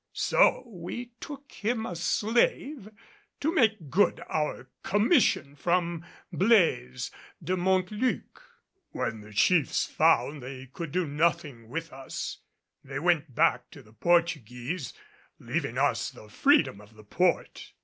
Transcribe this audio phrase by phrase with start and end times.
[0.13, 2.89] So we took him a slave
[3.39, 7.11] to make good our commission from Blaise
[7.43, 8.41] de Montluc.
[8.93, 12.39] When the chiefs found they could do nothing with us,
[12.83, 14.91] they went back to the Portuguese,
[15.37, 17.71] leaving us the freedom of the port.